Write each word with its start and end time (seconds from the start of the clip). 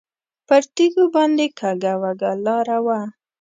پر 0.47 0.61
تیږو 0.75 1.05
باندې 1.15 1.45
کږه 1.59 1.93
وږه 2.01 2.31
لاره 2.45 2.77
وه. 2.85 2.99